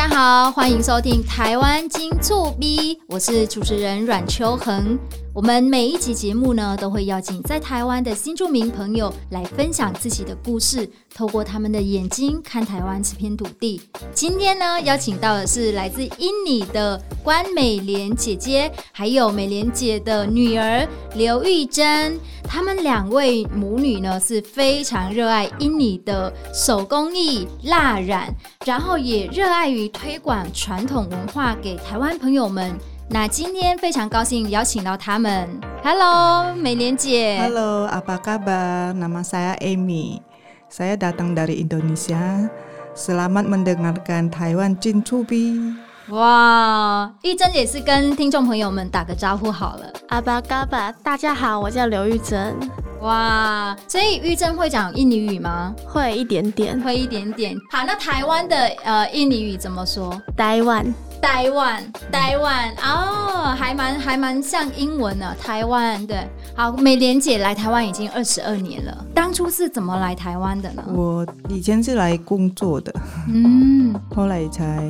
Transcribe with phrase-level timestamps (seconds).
[0.00, 4.98] 大家好，欢迎收听台湾金醋 B，，我是主持人阮秋恒。
[5.32, 13.80] 我们每一集节目呢，都会邀请在台湾的新住民朋友来分享自己的故事，透过他们的眼睛看台湾这片土地。
[14.12, 22.18] 今天呢，邀请到的是来自印尼的关美莲姐姐，还有美莲姐的女儿刘玉珍。
[22.42, 28.34] 她们两位母女呢，是非常热爱印尼的手工艺蜡染，
[28.66, 32.76] 然后也热爱于推广传统文化给台湾朋友们。
[33.12, 35.60] 那今天非常高兴邀请到他们。
[35.82, 37.40] Hello，美莲姐。
[37.42, 40.22] Hello，apa kabar？Nama saya Amy。
[40.70, 42.46] Saya datang dari Indonesia。
[42.94, 45.74] Selamat mendengarkan Taiwan Cincubi。
[46.10, 49.92] 哇，玉珍也是跟听众朋友们打个招呼好了。
[50.08, 50.94] apa kabar？
[51.02, 52.54] 大家好，我叫刘玉珍。
[53.00, 55.74] 哇，所以玉珍会讲印尼语吗？
[55.84, 57.56] 会一点点，会一点点。
[57.72, 60.14] 好，那台湾的呃印尼语怎么说？
[60.36, 60.86] 台湾。
[61.20, 65.34] 台湾，台湾哦，还蛮还蛮像英文的。
[65.40, 69.06] 台湾，对，好，美莲姐来台湾已经二十二年了。
[69.14, 70.82] 当初是怎么来台湾的呢？
[70.88, 72.92] 我以前是来工作的，
[73.28, 74.82] 嗯， 后来才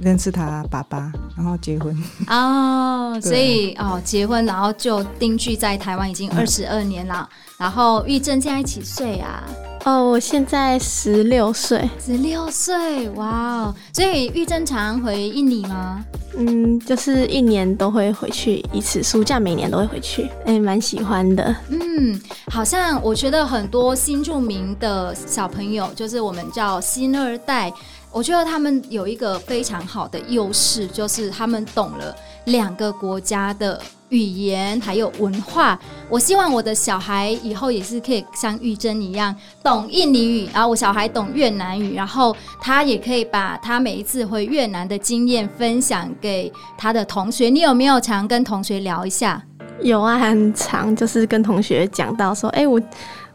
[0.00, 1.96] 认识他爸爸，然后结婚。
[2.28, 7.28] 哦， 所以哦，结婚然后就定居在台湾已经二十二年了。
[7.30, 9.42] 嗯、然后玉珍现在几岁啊？
[9.86, 13.74] 哦，我现在十六岁，十六岁，哇哦！
[13.92, 16.04] 所以玉珍常回印尼吗？
[16.36, 21.54] 嗯，就是一年都会回去一次，暑假每年都会回去，哎、欸，蛮喜欢的。
[21.68, 22.20] 嗯，
[22.50, 27.72] 好像我觉得很多新住民的小朋友，就是我们叫新二代，
[28.10, 32.12] 我觉得他们有一个非常好的优势，就是他们懂了
[32.46, 33.80] 两个国家的。
[34.10, 47.48] 语言还有文化，我希望我的小孩以后也是可以像玉珍一样懂印尼语，然后我小孩懂越南语，然后他也可以把他每一次回越南的经验分享给他的同学。
[47.48, 49.42] 你有没有常跟同学聊一下？
[49.82, 52.80] 有啊，很常就是跟同学讲到说，哎、欸，我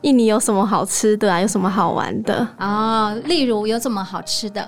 [0.01, 1.39] 印尼有什么好吃的啊？
[1.39, 3.13] 有什么好玩的啊？
[3.25, 4.67] 例如有什么好吃的？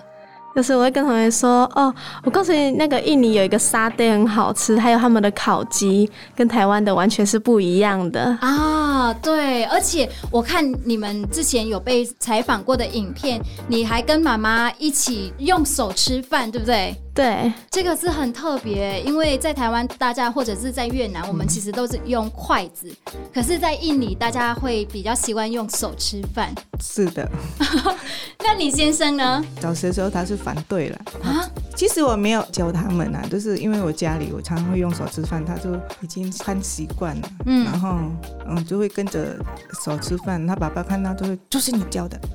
[0.56, 1.94] 就是我会跟同学说哦，
[2.24, 9.14] 我告诉你，那个印尼有一个沙爹很好吃，还有他们的烤鸡跟台湾的完全是不一样的啊。
[9.16, 16.96] 对，而且我看你们之前有被采访过的影片，你还跟妈妈一起用手吃饭，对不对？
[17.13, 26.52] 对，这个是很特别，因为在台湾大家或者是在越南，我们其实都是用筷子，嗯、可是，在印尼大家会比较习惯用手吃饭。
[26.81, 27.29] 是的，
[28.44, 29.44] 那你先生呢？
[29.62, 31.47] 早些时候他是反对了啊。
[31.75, 38.00] 其实我没有教他们啊，就是因为我家里我常常会用手吃饭，他就已经看习惯了，嗯，然后
[38.47, 39.35] 嗯就会跟着
[39.84, 40.46] 手吃饭。
[40.47, 42.19] 他爸爸看到就会，就是你教的。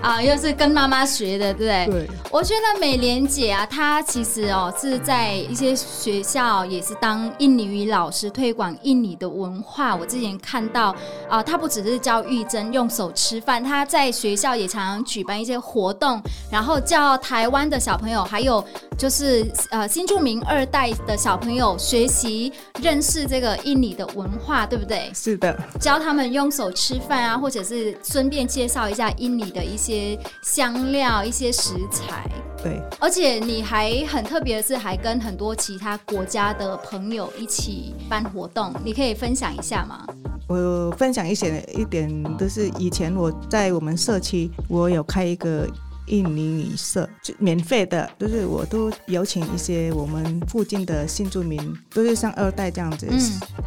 [0.00, 2.06] 啊，又是跟妈妈学的，对不对？
[2.06, 2.10] 对。
[2.30, 9.96] 我觉得美莲姐啊，她其实哦是在一些学校也是当印尼语老师，推广印尼的文化。
[9.96, 10.94] 我之前看到
[11.28, 18.64] 啊，她不只是教玉珍用手吃饭，她在学校也常常举办一些活动，然后教台湾的小朋友，还有
[18.96, 25.10] 就是呃新住民二代的小朋友学习认识这个印尼的文化，对不对？
[25.12, 25.58] 是的。
[25.80, 29.87] 教他们用手吃饭啊，或者是顺便介绍一下印尼的一些。
[29.88, 32.28] 些香料，一些食材，
[32.62, 40.04] 对，而且你还很特别的是，还跟很多其他国家的朋友一起办活动，你可以分享一下吗？
[40.46, 42.06] 我分享一些一点，
[42.36, 45.66] 就是以前我在我们社区，我有开一个
[46.06, 51.58] 印尼语社，就免费的，就是我都邀请一些我们附近的新住民，
[51.94, 53.06] 都是像二代这样子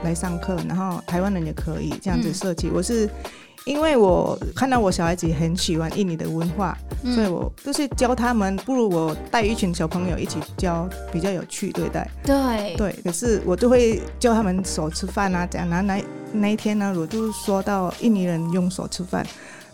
[0.03, 3.09] 来上课，嗯、然后台湾人也可以这样子社区，嗯、我是。
[3.65, 12.75] 因为我看到我小孩子很喜欢印尼的文化，嗯、所以我就是教他们，不如我带一群小朋友一起教，比较有趣，对待对？
[12.75, 12.99] 对对。
[13.03, 15.69] 可是我就会教他们手吃饭啊，这样。
[15.69, 19.23] 然后那那一天呢，我就说到印尼人用手吃饭，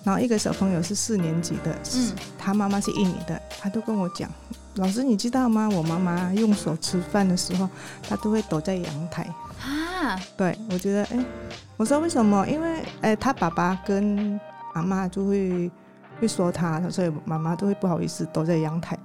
[0.03, 4.29] 然后一个小朋友是四年级的，嗯，他妈妈是印尼的，他都跟我讲，
[4.75, 5.69] 老师你知道吗？
[5.69, 7.69] 我妈妈用手吃饭的时候，
[8.07, 9.25] 她都会躲在阳台。
[9.97, 11.25] 啊，对，我觉得哎。
[11.77, 12.43] 我说为什么？
[12.47, 14.39] 因为哎，他爸爸跟
[14.73, 15.69] 阿妈就会
[16.19, 18.97] 会说他，所以妈妈都会不好意思躲在阳台。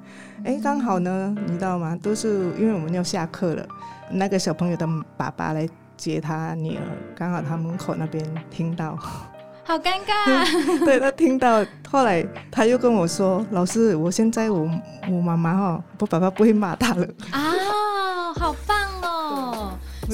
[0.42, 1.94] 哎，刚好呢，你知道吗？
[2.02, 3.66] 都是因为我们要下课了，
[4.10, 5.68] 那个小朋友的爸爸来
[5.98, 6.82] 接他女儿，
[7.14, 10.44] 刚好他门口那边听到，好尴尬啊。
[10.86, 14.66] 对，他听到，后来他又跟我说：“老师，我现在我
[15.10, 17.06] 我妈妈哈，我爸爸不会骂他了。
[17.32, 18.56] ”啊，好！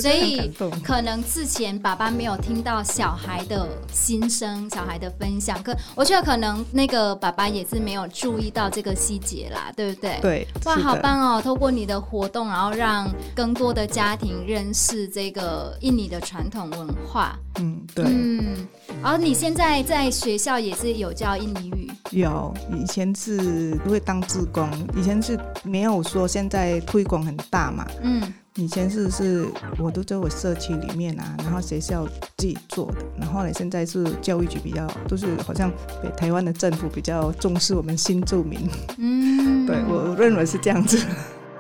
[0.00, 0.50] 所以
[0.82, 10.18] 可能之前爸爸没有听到小孩的心声，小孩的分享，可我觉得可能那个爸爸也是没有注意到这个细节啦，对不对？
[10.20, 11.42] 对，哇，好棒哦！
[11.42, 17.38] 透过你的活动，然后让更多的家庭认识这个印尼的传统文化。
[17.60, 18.04] 嗯，对。
[18.06, 18.66] 嗯，
[19.02, 21.90] 然后你现在在学校也是有教印尼语？
[22.10, 27.86] 有，以前是会当志工，以前是没有说现在推广很大嘛。
[28.02, 28.32] 嗯。
[28.58, 29.46] 以前是是，
[29.78, 32.04] 我都在我社区里面啊，然后学校
[32.36, 35.70] 自己做的，然后呢，现在是教育局比较，都是好像
[36.02, 38.68] 北台湾的政府比较重视我们新住民，
[38.98, 40.98] 嗯，对，我认为是这样子。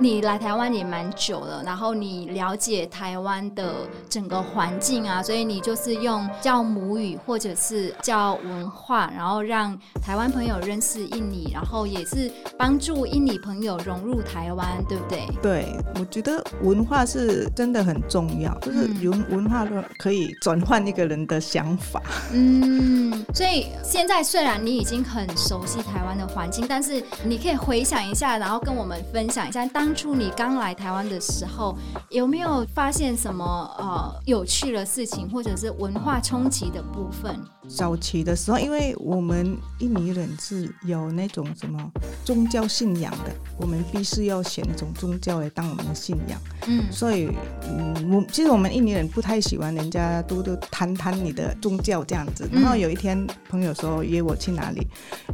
[0.00, 3.74] 你来台湾也蛮久了，然后你了解台湾的
[4.08, 15.26] 整个环境啊，所以你就是用教母语或者是教文化，然后让台湾朋友认识印尼，然后也是帮助印尼朋友融入台湾，对不对？
[15.42, 19.66] 对，我觉得文化是真的很重要，就是文文化
[19.98, 22.00] 可以转换一个人的想法。
[22.32, 29.87] 嗯，所以现在虽然你已经很熟悉台湾的环境，但是你可以回想一下，然后跟我们分享一下当。
[29.88, 31.74] 当初你刚来台湾的时候，
[32.10, 33.42] 有没有发现什么
[33.78, 37.34] 呃有趣的事情，或者是文化冲击的部分？
[37.68, 41.78] 早期的时候，因为我们印尼人是有那种什么
[42.24, 46.40] 宗教信仰的，我们必须要选一种宗教来当我们的信仰。
[46.66, 47.28] 嗯，所以
[47.62, 52.48] 嗯，我其实我们印尼人不太喜欢人家都都谈谈你的宗教这样子。
[52.52, 54.86] 然后有一天朋友说约我去哪里，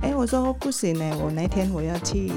[0.02, 2.30] 哎、欸，我说不行呢，我那天我要去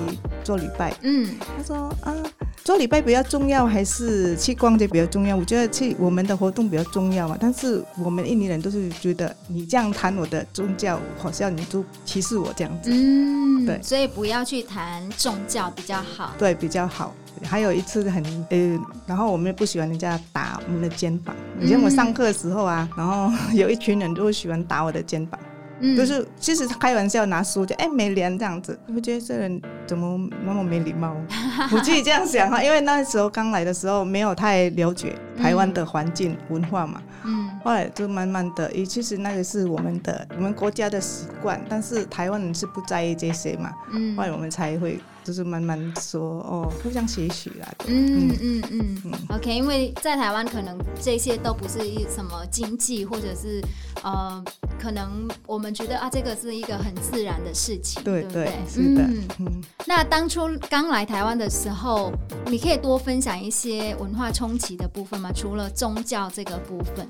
[0.43, 0.95] 做礼拜。
[1.01, 1.87] 嗯，他说。
[2.01, 2.13] 啊，
[2.63, 5.37] 做礼拜比较重要，还是去逛街比较重要？
[5.37, 7.37] 我觉得去我们的活动比较重要嘛。
[7.39, 12.89] 但是我们印尼人都是觉得你这样谈我的宗教，好像你就歧视我这样子。
[12.91, 16.33] 嗯，对，所以不要去谈宗教比较好。
[16.37, 17.13] 对，比较好。
[17.43, 21.35] 还有一次很呃，然后我们也不喜欢人家打我们的肩膀。
[21.61, 25.39] 以前我上课的时候啊，然后 有一群人都喜欢打我的肩膀。
[25.79, 31.15] 嗯、就是其实开玩笑拿书就哎没脸这样子，我觉得这人怎么那么没礼貌？
[31.71, 44.99] 我自己这样想哈，因为那时候刚来的时候没有太了解台湾的环境文化嘛，嗯，后来就慢慢的，也其实那个是我们的我们国家的习惯，但是台湾人是不在意这些嘛，嗯，后来我们才会。
[45.27, 47.67] 就是慢慢说哦，互相学习啦。
[47.85, 49.11] 嗯嗯嗯嗯。
[49.27, 53.61] OK，因为在台湾可能这些都不是一什么经济，或者是
[54.03, 54.41] 呃，
[54.79, 58.45] 可能我们觉得啊，这个是一个很自然的事情，对，对不对？
[58.45, 59.01] 对，是的。
[59.01, 62.13] 嗯，嗯，那当初刚来台湾的时候，
[62.45, 65.29] 你可以多分享一些文化冲击的部分吗？
[65.35, 67.05] 除了宗教这个部分。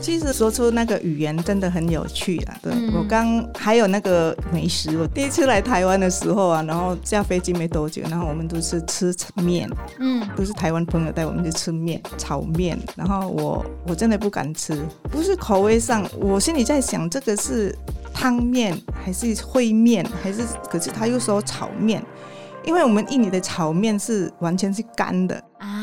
[0.00, 2.58] 其实说出那个语言真的很有趣啊！
[2.60, 9.68] 对，嗯，我刚还有那个美食，我第一次来台湾的时候啊，然后下飞机没多久，然后我们都是吃面，
[9.98, 14.80] 嗯，都是台湾朋友带我们去吃面，炒面，然后我我真的不敢吃，
[15.10, 17.76] 不是口味上，我心里在想这个是
[18.14, 22.02] 汤面还是烩面还是，可是他又说炒面，
[22.64, 25.34] 因为我们印尼的炒面是完全是干的。
[25.58, 25.81] 啊。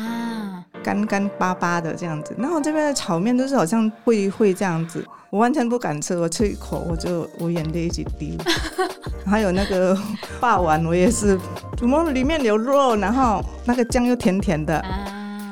[0.82, 8.38] 干干巴巴的这样子，然后这边的炒面都是好像会会这样子，我完全不敢吃，我吃一口我就我眼泪一起滴。
[9.26, 9.96] 还有那个
[10.40, 11.38] 霸王，我也是，
[11.76, 14.84] 怎么里面有肉，然后那个酱又甜甜的。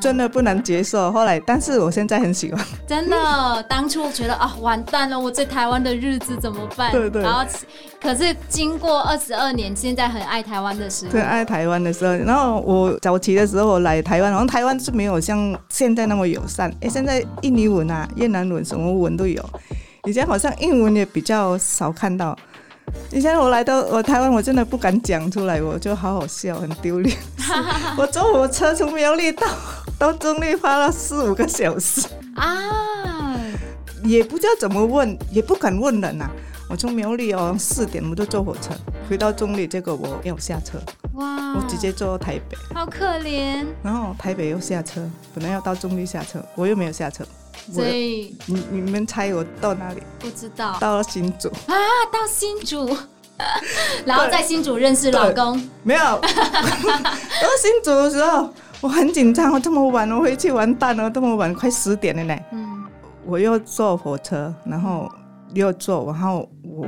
[0.00, 2.64] 真的不能接受，后来，但是我现在很喜欢。
[2.86, 6.90] 真的，当初我觉得啊，完蛋了，我在台湾的日子怎么办？
[6.92, 7.22] 对对。
[7.22, 7.44] 然后，
[8.00, 11.12] 可是经过二十二年，现在很爱台湾的时候。
[11.12, 12.12] 对，爱台湾的时候。
[12.14, 16.72] 然后我早期的时候我来台湾，然后台湾是没有像现在那么友善。
[16.80, 19.44] 哎，现在印尼文啊、越南文什么文都有，
[20.04, 22.36] 以前好像英文也比较少看到。
[23.12, 27.14] 以前我来到我台湾，我真的不敢讲出来，我就好好笑，很丢脸。
[27.98, 29.46] 我坐火车从苗栗到
[29.98, 33.36] 到中立花了四五个小时啊，
[34.04, 36.30] 也不知道怎么问，也不敢问人呐、啊。
[36.70, 38.70] 我从苗栗哦四点我就坐火车
[39.08, 40.78] 回到中立，结果我没有下车，
[41.14, 43.64] 哇，我直接坐到台北，好可怜。
[43.82, 45.00] 然后台北又下车，
[45.34, 47.24] 本来要到中立下车，我又没有下车。
[47.72, 50.02] 所以你你们猜我到哪里？
[50.18, 50.76] 不知道。
[50.78, 51.74] 到了新竹啊，
[52.12, 52.96] 到新竹，
[54.04, 55.58] 然后在新竹认识老公。
[55.82, 56.00] 没有。
[56.20, 62.38] 到新竹的时候，我很紧张，我这么晚我回去完蛋了，这么晚快十点了呢。
[62.52, 62.84] 嗯。
[63.24, 65.10] 我又坐火车，然后
[65.52, 66.86] 又坐，然后我。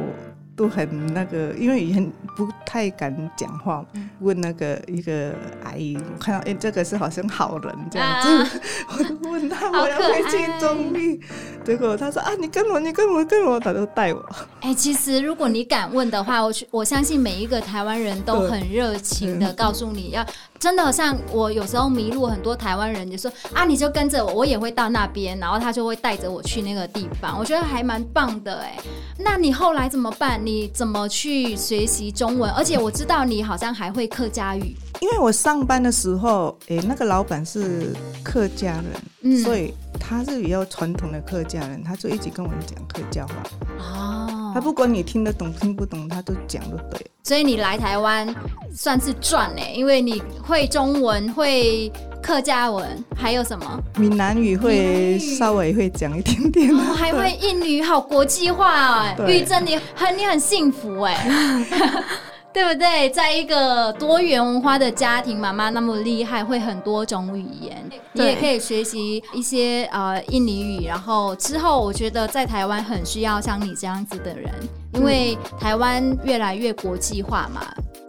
[0.57, 3.83] 都很那个，因为以前不太敢讲话，
[4.19, 5.33] 问那个一个
[5.65, 8.51] 阿姨，我看到哎，这个是好像好人这样子，啊、
[8.93, 11.19] 我就问他我要回去中坜，
[11.65, 14.21] 结果他说啊，你跟我，你跟我，跟我，他就带我。
[14.61, 20.25] 哎、欸，其实如果你敢问的话，我我相信每一个台湾人都很热情的告诉你要，
[20.59, 28.77] 真的像我有时候迷路，很多台湾人就说啊，你就跟着我，我也会到那边，然后他就会带着我去那个地方，我觉得还蛮棒的哎。
[29.19, 30.41] 那你后来怎么办？
[30.45, 32.51] 你怎么去学习中文？
[32.53, 34.75] 而且我知道你好像还会客家语。
[35.01, 38.85] 因为我上班的时候，哎、欸，那个老板是客家人，
[39.23, 43.35] 嗯、所以他是比较传统的客家人，他就一直跟我们讲客家话。
[43.79, 47.07] 哦，他不管你听得懂听不懂，他都讲就对。
[47.23, 48.35] 所以你来台湾
[48.75, 51.91] 算是赚哎，因为你会中文，会
[52.23, 53.83] 客家文，还有什么？
[53.97, 59.15] 闽南语会稍微会讲一点点，哦，还会印尼，好国际化哦。
[59.27, 61.65] 玉珍，你很你很幸福哎。
[62.53, 63.09] 对不对？
[63.11, 70.85] 在一个多元文化的家庭，妈妈那么厉害，会很多种语言，你也可以学习一些呃印尼语。
[70.87, 74.53] 然后之后，我觉得在台湾很需要像你这样子的人，
[74.95, 77.63] 因为台湾越来越国际化嘛。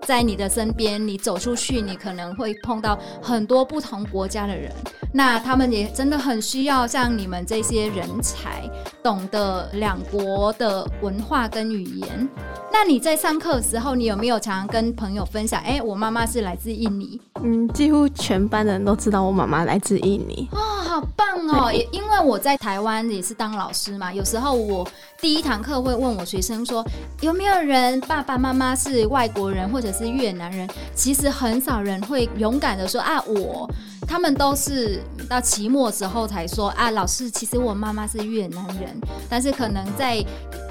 [0.06, 4.72] 在你的身边，你走出去，你可能会碰到很多不同国家的人，
[5.14, 8.70] 那他们也真的很需要像你们这些人才，
[9.04, 12.30] 懂得两国的文化跟语言。
[12.74, 15.62] 那你在上课的时候，你有没有常常跟朋友分享？
[15.62, 17.20] 哎、欸，我妈妈是来自印尼。
[17.44, 20.48] 嗯，几乎全班的人都知道我妈妈来自印尼。
[20.52, 21.72] 哦，好棒哦！
[21.72, 24.88] 也因为我在台湾也是当老师嘛，有时候我
[25.20, 26.84] 第一堂课会问我学生说，
[27.20, 30.68] 有没有人爸爸妈妈是外国人或者是越南人？
[30.96, 33.70] 其实很少人会勇敢的说啊，我。
[34.08, 38.90] 他们都是到期末的时候才说啊，老师，其实我妈妈是越南人，
[39.30, 40.22] 但是可能在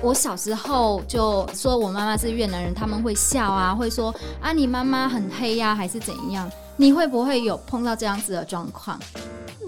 [0.03, 6.51] 我小时候就说我妈妈是越南人，他们会笑啊，会说啊，你妈妈很黑呀，还是怎样？
[6.77, 9.01] 你会不会有碰到这样子的状况？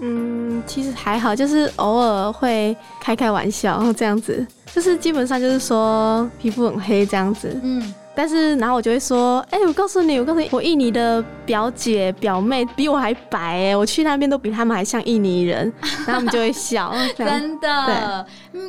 [0.01, 7.91] 嗯，其实还好，就是偶尔会开开玩笑这样子，就是基本上就是说皮肤很黑这样子，嗯。
[8.15, 15.71] 但是，然后我就会说，哎、欸，我告诉你，我告诉你，我印尼的表姐表妹比我还白，哎，我去那边都比他们还像印尼人，
[16.05, 16.93] 然后他们就会笑。
[17.17, 18.25] 真的，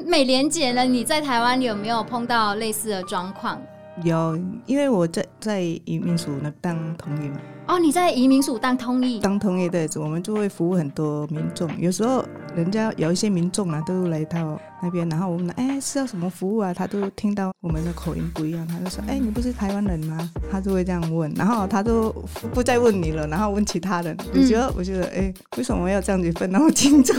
[0.06, 0.84] 美莲姐呢？
[0.84, 3.60] 你在台湾有没有碰到类似的状况？
[4.02, 4.36] 有，
[4.66, 7.36] 因为我在在移民署那当通译嘛。
[7.66, 9.20] 哦，你在移民署当通译？
[9.20, 11.70] 当通译对，我们就会服务很多民众。
[11.78, 12.24] 有时候
[12.54, 16.72] 人家有一些民众啊，都来到那边，然后我们哎是要什么服务啊？
[16.72, 20.30] 他都听到我们的口音不一样，他就说哎，你不是台湾人吗？
[20.50, 22.14] 他就会这样问，然后他都
[22.52, 24.16] 不再问你了，然后问其他人。
[24.32, 27.12] 嗯、我觉得我觉得哎，为什么要这样子分那么清楚？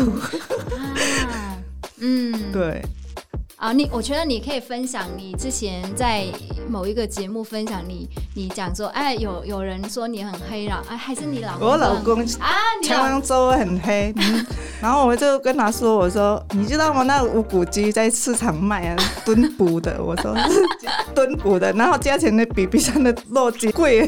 [1.29, 1.57] 啊、
[1.99, 2.81] 嗯，对。
[3.65, 6.27] 啊，你我觉得你可以分享你之前在
[6.69, 11.69] 某一个节目分享你，你讲说，哎，有有人说你很黑了，哎，还是你老公？
[11.69, 12.53] 我老公啊，
[12.83, 14.45] 长洲 很黑， 嗯，
[14.79, 17.01] 然后我就跟他说，我说你知道吗？
[17.01, 18.95] 那无骨鸡在市场卖啊，
[19.25, 20.61] 炖补的，我说是
[21.15, 24.07] 炖补的，然后价钱呢比比上的肉鸡贵。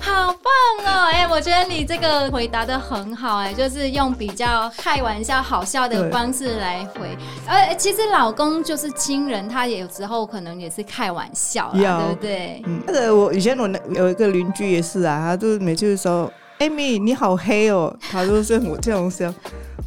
[0.00, 1.10] 好棒哦！
[1.12, 7.16] 哎、欸，我觉得你这个回答的很好，哎，就是用比较开玩笑、好笑的方式来回。
[7.46, 12.62] 呃，其实老公就是亲人，他也有时候可能也是开玩笑，有对不对？
[12.66, 16.32] 嗯，那个我以前我有一个邻居也是啊，他就是每次说。
[16.60, 17.90] Amy，你好黑哦！
[18.10, 19.32] 他就是我这种笑。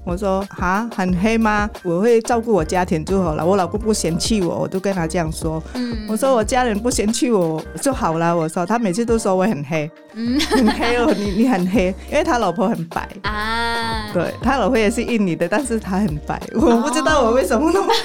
[0.06, 1.70] 我说哈，很黑吗？
[1.84, 3.46] 我会照顾我家庭就好了。
[3.46, 5.64] 我老公不嫌弃我，我都跟他这样说。
[5.74, 8.36] 嗯，我说我家人不嫌弃我就好了。
[8.36, 14.12] 我说他每次都说我很黑，嗯，很黑哦，你你很黑，因为他老婆很白啊。
[14.14, 17.94] 对，他老婆也是印尼的，但是他很白，我不知道我为什么那么。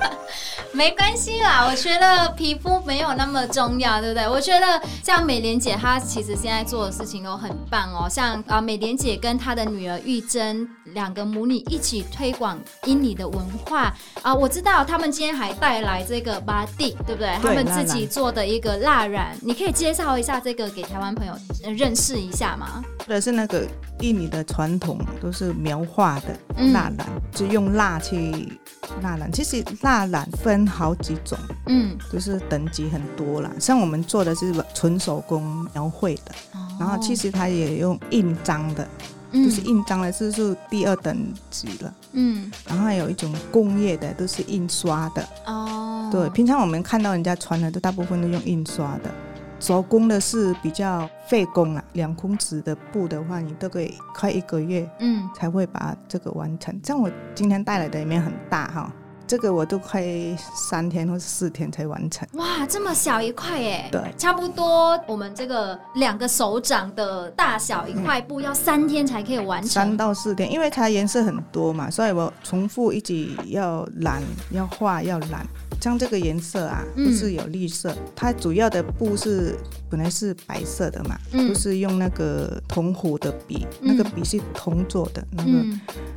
[0.00, 0.07] 哦
[0.72, 4.28] 没关系啦，我觉得皮肤没有那么重要，对不对？
[4.28, 8.06] 我觉得像美莲姐，她其实现在做的事情都很棒哦。
[8.08, 14.34] 像啊，美莲姐跟她的女儿玉珍两个母女一起推广印尼的文化啊。
[14.34, 17.36] 我知道他们今天还带来这个巴蒂，对不对？
[17.42, 21.32] 他们自己做的一个蜡染，你可以介绍一下这个给台湾朋友
[21.62, 22.84] 认识一下吗？
[23.06, 23.66] 对是那个
[24.00, 26.26] 印尼的传统，都是描画的
[26.72, 28.52] 蜡染，嗯、就用蜡去
[29.02, 29.32] 蜡染。
[29.32, 30.57] 其实蜡染分。
[30.66, 33.50] 好几种，嗯，就是等级很多啦。
[33.60, 38.88] 像我们做的是纯手工描绘的，哦、然后其实它也用印章的，
[39.32, 41.16] 嗯、就是印章的是是第二等
[41.50, 42.50] 级了，嗯。
[42.66, 46.08] 然后还有一种工业的，都是印刷的，哦。
[46.10, 49.10] 对，平常我们看到人家穿的，都大部分都用印刷的。
[49.60, 56.80] 手工的是比较费工啊，两公尺的布的话，你都可以快一个月，嗯，才会把这个完成。
[56.84, 58.92] 像我今天带来的里面很大哈。
[59.28, 60.02] 这个我都快
[60.54, 62.26] 三天或者四天才完成。
[62.32, 63.88] 哇，这么小一块耶！
[63.92, 69.68] 对，差不多我们这个两个手掌的大小一块布，要三天才可以完成。
[69.68, 75.46] 三到四天，因为它颜色很多嘛，所以我重复一直要染，要画，要染。
[75.80, 79.56] 像这个颜色啊，不是有绿色，嗯、它主要的布是
[79.88, 85.64] 本来是白色的嘛，嗯、就是用那个铜壶的笔，嗯、那个笔是铜做的，那个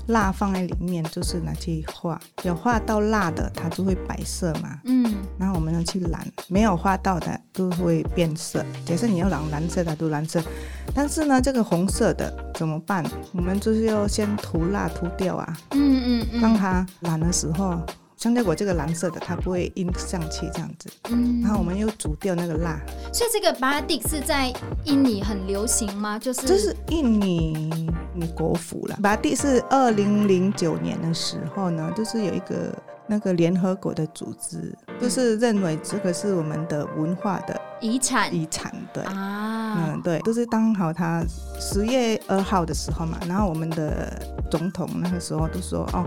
[0.07, 8.63] 蜡放在里面，就是拿去画，有画到蜡的，它就会白色嘛，嗯，然后我们要去染，没有画到的都会变色。
[8.85, 10.41] 假设你要染蓝色的，都蓝色，
[10.93, 13.03] 但是呢，这个红色的怎么办？
[13.33, 17.79] 我们就是要先涂蜡涂掉啊，嗯嗯嗯，让它染的时候。
[18.21, 20.87] 像在我这个蓝色的，它不会印上去这样子。
[21.09, 22.79] 嗯，然后我们又煮掉那个蜡。
[23.11, 26.19] 所以这个巴蒂是在印尼很流行吗？
[26.19, 28.99] 就是这是印尼尼国服了。
[29.01, 32.71] 巴蒂是二零零九年的时候呢，就是有一个
[33.11, 38.33] 那个联合国的组织，就是认为这个是我们的文化的遗产。
[38.33, 41.21] 遗产对啊，嗯对，都是刚好他
[41.59, 44.17] 十月二号的时候嘛，然后我们的。
[44.51, 46.03] 总统那个时候都说哦，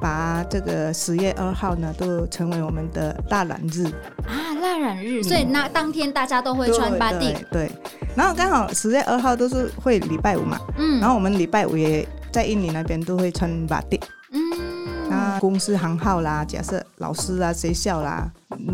[0.00, 3.86] 把这个十月二号呢都成为我们的大染日
[4.24, 7.68] 啊，蜡染日，嗯、所以那当天大家都会穿巴蒂，对。
[8.14, 14.00] 然后刚好十月二号都是会礼拜五嘛，嗯，然后我们礼拜五也在印尼那边都会穿巴蒂，
[15.40, 18.30] 公司行号啦，假设老师啊，学校啦，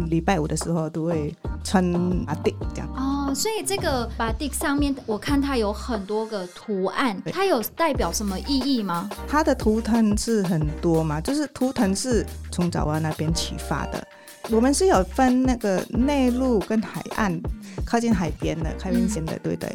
[0.09, 1.85] 礼拜五的时候都会穿
[2.27, 2.89] 阿迪这样。
[2.97, 9.11] 哦所以这个 batik 上面，我看它有很多个图案，它有代表什么意义吗？
[9.27, 14.07] 它的图腾是很多嘛，就是图腾是从爪哇那边启发的。
[14.51, 17.41] 我们是有分那个内陆跟海岸，
[17.85, 19.75] 靠近海边的、靠边线的，对不对。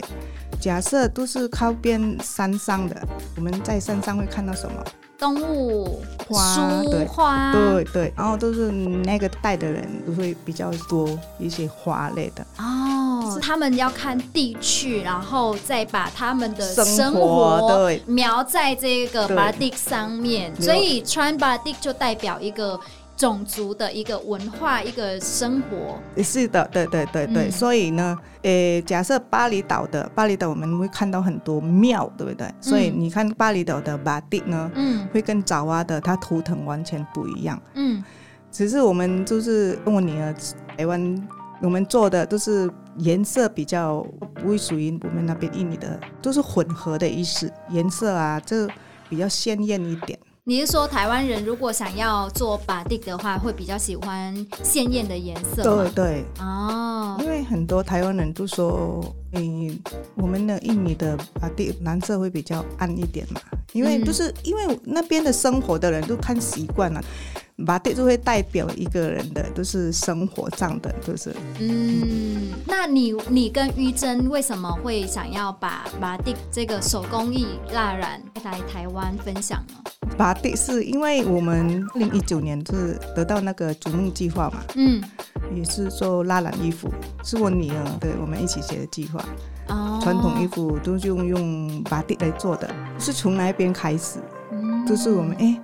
[0.61, 3.05] 假设都是靠边山上的，
[3.35, 4.81] 我们在山上会看到什么？
[5.19, 8.13] 动物、花、对花，对对。
[8.15, 11.07] 然后都是那个带的人都会比较多
[11.37, 12.43] 一些花类的。
[12.57, 22.79] 哦，是他们要看地区，然后再把他们的生活描在这个 batik 上面，所以穿 batik 就代表一个。
[23.19, 32.47] 种族的一个文化，一个生活，是的，对对对对，嗯、所以呢，诶、欸，假设巴厘岛的巴厘岛，我们会看到很多庙，对不对？
[32.47, 38.01] 嗯、所以你看巴厘岛的巴蒂呢，嗯，会跟爪哇的它图腾完全不一样，嗯，
[38.53, 40.33] 只是我们就是跟我女儿
[40.77, 41.27] 台湾，
[41.61, 44.01] 我们做的都是颜色比较
[44.35, 48.65] 不会属于我们那边印尼的，都是混合的意思，颜色啊，就
[49.09, 50.17] 比较鲜艳一点。
[50.49, 54.33] 你是说台湾人如果想要做 batik 的话，会比较喜欢
[54.63, 55.61] 鲜艳的颜色？
[55.61, 56.25] 对对。
[56.39, 58.99] 哦，因为很多台湾人都说，
[59.33, 59.79] 嗯，
[60.15, 63.39] 我们的印尼的 batik 蓝色会比较暗一点嘛，
[63.73, 66.99] 因为就是因为那边的生活的人都看习惯了
[67.65, 79.91] ，batik 就会代表一个人的都是生活上的，就是嗯，嗯，那你你跟玉珍为什么会想要把 batik 这个手工艺蜡染来台湾分享呢？
[80.17, 85.01] 马蒂是因为我们二零一九年就是得到那个逐梦计划嘛，嗯，
[85.55, 86.89] 也是做蜡染衣服，
[87.23, 89.23] 是我女儿对我们一起写的计划。
[89.67, 94.19] 哦，传统衣服都是用用巴蒂来做的，是从那边开始，
[94.51, 95.57] 嗯，就是我们哎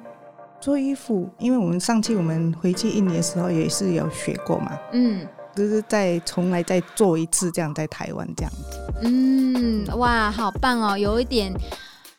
[0.65, 5.23] 做衣服，因为我们上期我们回去印尼的时候也是有学过嘛，嗯，
[5.55, 8.93] 就是再重来再做一次这样在台湾这样子。
[9.03, 11.53] 嗯，哇，好棒哦，有一点。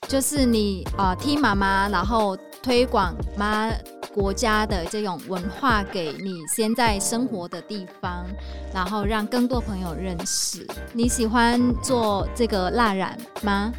[0.06, 3.68] 就是你啊、呃，听妈妈，然后推广妈
[4.14, 8.24] 国家的这种文化给你现在生活的地方，
[8.72, 10.64] 然后让更多朋友认识。
[10.92, 13.72] 你喜欢做这个蜡染吗？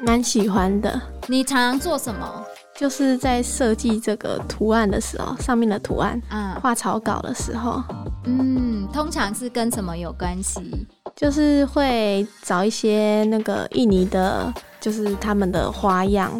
[0.00, 0.98] 蛮喜欢的。
[1.26, 2.42] 你常常做什么？
[2.78, 7.82] 就是在设计这个图案的时候，上面的图案，嗯，画草稿的时候，
[8.24, 10.86] 嗯，通常是跟什么有关系？
[11.14, 14.52] 就是会找一些那个印尼的。
[14.78, 16.30] 就是他们的花样，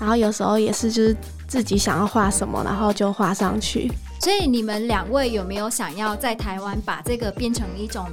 [0.00, 3.88] 然后有时候也是就是自己想要画什么，然后就画上去。
[4.18, 8.04] 所以你们两位有没有想要在台湾把这个变成一种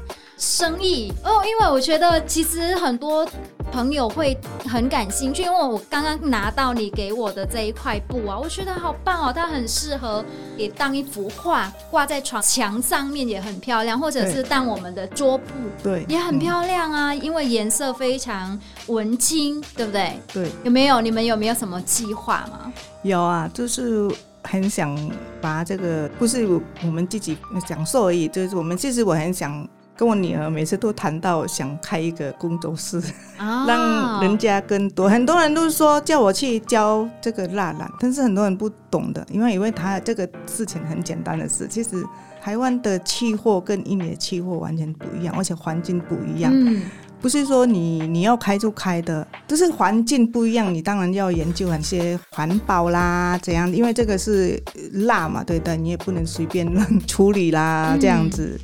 [0.43, 1.41] 生意哦？
[1.45, 3.25] 因为我觉得其实很多
[3.71, 10.23] 朋友会很感兴趣，因为我刚刚拿到你给我的这一块布啊，我觉得好棒哦，它很适合
[10.57, 15.45] 也当一幅画挂在床墙上面，也很漂亮，或者是当我们的桌布，
[15.81, 20.19] 对，也很漂亮啊，嗯、因为颜色非常文青，对不对？
[20.33, 20.99] 对，有没有？
[20.99, 22.71] 你们有没有什么计划吗？
[23.03, 24.09] 有啊，就是。
[24.45, 24.93] 很想
[25.39, 26.45] 把这个不是
[26.81, 32.97] 我们自己享受而已，就是我们其实我很想跟我女儿每次都谈到想开一个工作室，
[33.39, 35.07] 哦、 让人家更多。
[35.07, 41.67] 很多人都说叫我去教这个蜡染，但是很多人不懂的，因为以为他这个事情很简单的事。
[41.67, 42.03] 其实
[42.41, 46.51] 台湾的气候跟印尼的气候完全不一样，而且环境不一样。
[46.53, 46.81] 嗯、
[47.23, 53.71] 不是说你你要开就开的，就是环境不一样，你当然要研究一些环保啦，怎样？
[53.71, 58.59] 因为这个是蜡嘛，对的，你也不能随便乱处理啦，嗯、这样子。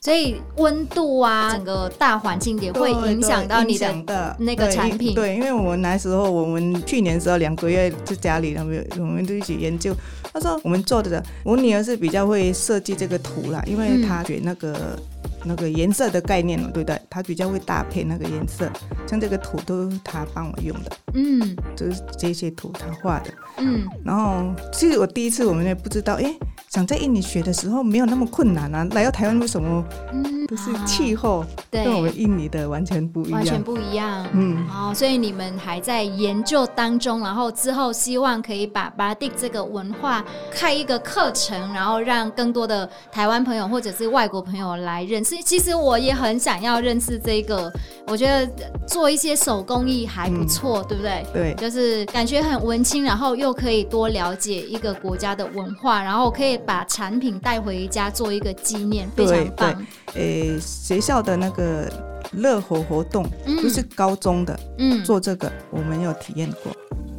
[0.00, 5.12] 所以温度啊，整个大环境也会影响到你的那个产品。
[5.12, 9.92] 对，因为我们那时候，我们去年时候两个月在家里，然后我们都一起研究。
[10.32, 14.96] 他说我们做的，我女儿是比较会设计这个图啦，因为她学那个。
[15.44, 17.00] 嗯那个颜色的概念了，对不对？
[17.10, 18.70] 他比较会搭配那个颜色，
[19.06, 23.86] 像这个图都是他帮我用的，嗯，就是这些图他画的，嗯。
[24.02, 26.34] 然后其实我第一次我们也不知道，哎，
[26.74, 28.84] 想在印尼学的时候没有那么困难啊。
[28.94, 29.84] 来到台湾为什么？
[30.12, 34.26] 嗯，都是气候跟我们印尼的完全不一样，完全不一样。
[34.32, 45.36] 嗯，哦，所以你们还在研究当中，然后之后希望可以把巴蒂这个文化开一个课程，然后让更多的台湾朋友或者是外国朋友来认识。
[45.44, 47.72] 其实我也很想要认识这个，
[48.08, 48.50] 我觉得
[48.84, 51.24] 做一些手工艺还不错，嗯、对不对？
[51.32, 59.86] 对，就是感觉很文青，然后又可以多了解一个国家的文化，然后可以把产品带回家做一个纪念，非常棒。
[60.14, 61.90] 诶，学校的那个
[62.32, 66.72] 乐活活动，嗯、就是高中的，嗯，做这个我们有体验过，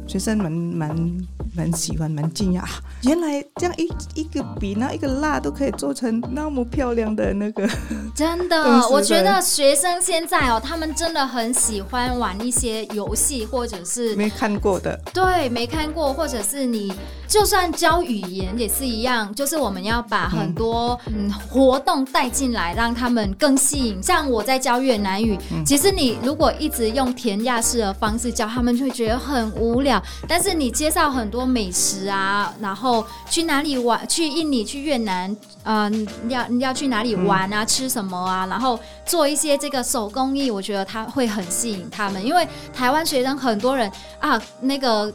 [0.06, 1.26] 学生蛮蛮。
[1.54, 2.68] 蛮喜欢，蛮惊讶啊！
[3.04, 7.66] 原来这样一一个笔，然后一个蜡都可以做成那么漂亮的那个。
[8.14, 15.00] 真的，我觉得学生现在哦，他们真的很喜欢玩一些游戏，或者是没看过的。
[15.14, 16.92] 对，没看过，或者是你
[17.26, 24.02] 就算教语言也是一样，就是我们要把很多嗯活动带进来，让他们更吸引。
[24.02, 29.95] 像我在教越南语，嗯、其实你如果一直用填鸭式的方式教，他们就会觉得很无聊。
[30.28, 31.46] 但是你介绍很多。
[31.46, 34.06] 美食啊，然后去哪里玩？
[34.08, 37.64] 去印尼、去越南，嗯、呃，要要去哪里玩啊？
[37.64, 38.44] 吃什么啊？
[38.46, 42.22] 然后做一些这个手工艺，我觉得它会很吸引他们。
[42.22, 45.10] 因为台湾学生很多人啊，那个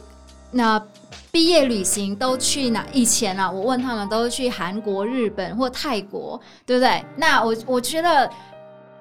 [0.52, 0.82] 那
[1.30, 2.84] 毕业旅行都去哪？
[2.92, 7.04] 以前啊，我问他们都是去韩国、日本或泰国，对不对？
[7.16, 8.28] 那我我觉得。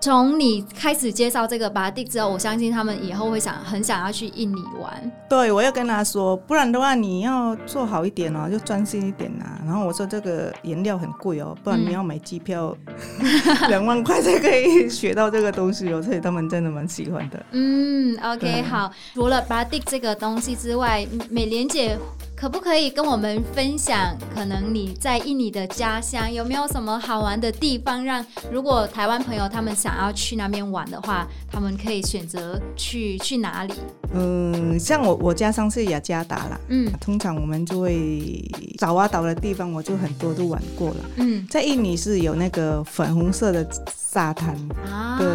[0.02, 5.12] 从你开始介绍这个巴蒂之后，我相信他们以后会想很想要去印尼玩。
[5.30, 9.46] 对，我要跟他说，不然的话你要做好一点哦，就专心一点呐。
[9.64, 12.76] 然后我说这个颜料很贵哦，不然你要买机票
[13.70, 17.46] 两、嗯、万块才可以学到这个东西哦，所以他们真的蛮喜欢的。
[17.52, 18.92] 嗯，OK，好。
[19.14, 21.96] 除了巴蒂这个东西之外，美莲姐。
[22.41, 24.17] 可不可以跟我们分享？
[24.34, 28.04] 可能你在印尼的家乡有没有什么好玩的地方？
[28.04, 33.75] 让如果台湾朋友他们想要去那边玩的话，他们可以选择去去哪里？
[34.15, 36.60] 嗯，像我我家乡是雅加达啦。
[36.69, 38.43] 嗯，通常我们就会
[38.80, 40.95] 爪哇岛的地方，我就很多都玩过了。
[41.17, 43.63] 嗯，在印尼是有那个粉红色的
[43.95, 44.58] 沙滩
[44.91, 45.19] 啊。
[45.19, 45.27] 对，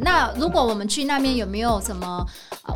[0.00, 2.26] 那如果我们去那边，有没有什么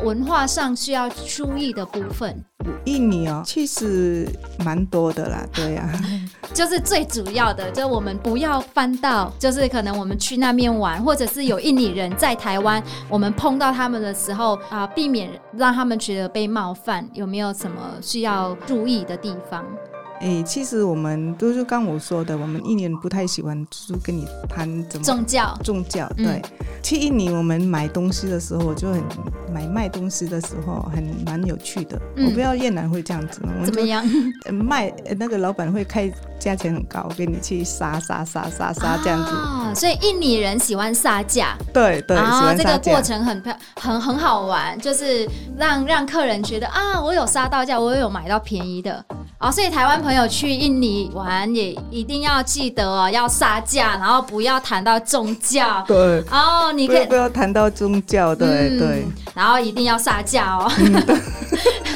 [0.03, 2.39] 文化上需要注意的部分？
[2.85, 4.27] 印尼哦，其实
[4.63, 5.89] 蛮多的啦，对呀、
[6.53, 19.65] 就是最主要的，就是我们不要翻到，就是可能我们去那边玩，或者是有印尼人在台湾，我们碰到他们的时候啊，避免让他们觉得被冒犯，有没有什么需要注意的地方？
[20.21, 26.25] 哎、欸，其实我们都是刚我说的，我们印尼人不太喜欢，就是跟你谈怎么宗教，宗教对。
[26.27, 26.41] 嗯、
[26.83, 29.01] 去印尼我们买东西的时候，我就很
[29.51, 31.99] 买卖东西的时候很蛮有趣的。
[32.17, 33.51] 嗯、我不知道越南会这样子吗？
[33.65, 34.05] 怎么样？
[34.53, 36.07] 卖那个老板会开
[36.41, 39.31] 价钱很高，给你去杀杀杀杀杀这样子。
[39.31, 41.55] 啊，所以印尼人喜欢杀价。
[41.71, 49.05] 对对，然后这个过程很漂很很好玩，就是让让客人觉得啊，我有杀到价，我有买到便宜的。
[49.37, 55.83] 哦，所以台湾朋友去印尼玩也一定要记得哦，要杀价，然后不要谈到宗教。
[55.87, 56.23] 对。
[56.31, 59.05] 哦，你可以不要谈到宗教，对、嗯、对。
[59.35, 60.71] 然后一定要杀价哦。
[60.79, 61.21] 嗯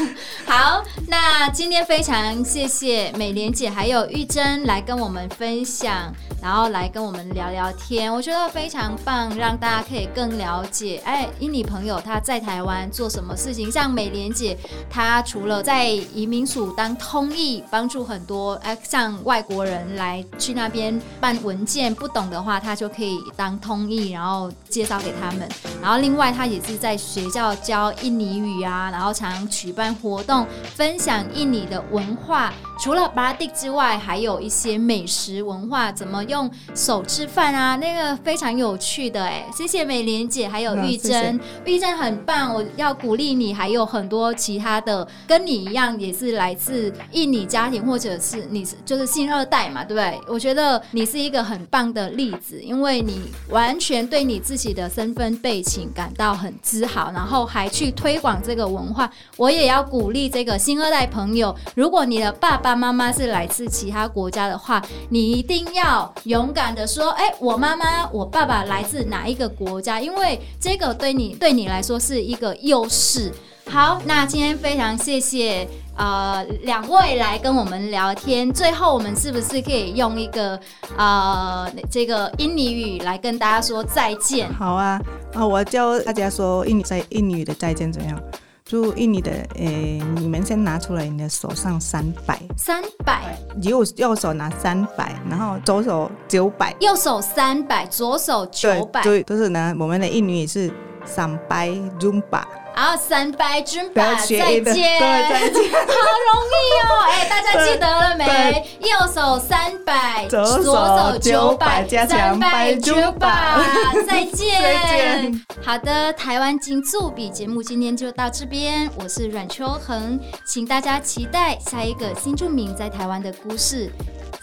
[0.58, 6.10] 好，那今天非常谢谢美莲姐还有玉珍来跟我们分享，
[6.46, 13.72] 然后来跟我们聊聊天，我觉得非常棒，让大家可以更了解，哎，印尼朋友他在台湾做什么事情？
[13.72, 14.56] 像美莲姐，
[14.88, 25.50] 她除了在移民署当通译，帮助很多哎，像外国人来去那边办文件不懂的话，她就可以当通译，然后介绍给他们。
[25.82, 30.46] 然后另外，她也是在学校教印尼语啊，然后常举办活动。
[30.76, 32.54] 分享印尼的文化。
[32.78, 36.35] 除了巴蒂之外，还有一些美食文化，怎么用
[36.76, 37.76] 手吃饭啊？
[37.78, 43.46] 那个非常有趣的哎，谢谢美莲姐，还有玉珍，玉珍很棒，我要鼓励你。
[43.56, 50.20] 还有很多其他的跟你一样，也是来自印尼家庭，或者是你是就是新二代嘛，对不对？
[50.28, 59.10] 我觉得你是一个很棒的例子，因为你完全对你自己的身份背景感到很自豪，然后还去推广这个文化。
[59.38, 73.32] 我也要鼓励这个新二代朋友，如果你的爸爸妈妈是来自其他国家的话，你一定要勇敢的说：“哎，我妈妈、我爸爸来自哪一个国家？”因为这个对你对你来说是一个优势。
[73.68, 78.52] 好，那今天非常谢谢呃两位来跟我们聊天。
[78.52, 80.60] 最后，我们是不是可以用一个
[80.98, 84.52] 呃这个印尼语来跟大家说再见？
[84.54, 85.02] 好啊，
[85.34, 88.20] 啊，我教大家说印尼在印尼语的再见怎样？
[88.66, 99.76] 就印尼的，诶、欸，你们先拿出来你的手上三百，三百，右右手拿三百，然后左手九百，右手三百，左手九百，对，都是呢。
[99.80, 100.74] 我们的印尼也是
[101.06, 102.42] 三百 jumpa。
[102.76, 105.94] 然后三拜君吧，再见，对，再见，好
[106.26, 107.00] 容易哦！
[107.10, 108.68] 哎、欸，大家记得了没？
[108.82, 113.62] 右手三百，左手九百，三拜君吧，
[114.06, 114.62] 再见。
[114.62, 115.46] 再见。
[115.64, 123.90] 好的，台湾金柱比节目今天就到这边，我是阮秋恒，请大家期待下一个新著名在台湾的故事。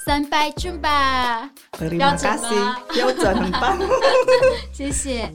[0.05, 2.79] 三拜君吧，标准吗？
[2.95, 3.79] 标准，很棒，
[4.73, 5.31] 谢谢。